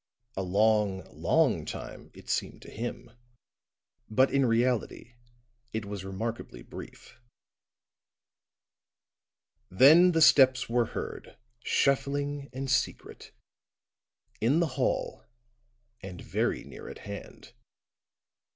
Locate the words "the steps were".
10.13-10.85